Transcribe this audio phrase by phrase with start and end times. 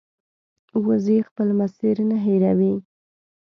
[0.85, 2.73] وزې خپل مسیر نه هېروي